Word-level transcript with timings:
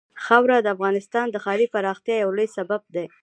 خاوره 0.25 0.57
د 0.61 0.67
افغانستان 0.75 1.25
د 1.31 1.35
ښاري 1.43 1.67
پراختیا 1.73 2.15
یو 2.17 2.31
لوی 2.37 2.47
سبب 2.57 2.81
کېږي. 2.93 3.07